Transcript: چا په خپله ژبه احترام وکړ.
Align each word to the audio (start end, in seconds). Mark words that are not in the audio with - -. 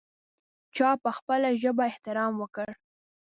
چا 0.75 0.89
په 1.03 1.09
خپله 1.17 1.49
ژبه 1.61 1.83
احترام 1.91 2.33
وکړ. 2.37 2.67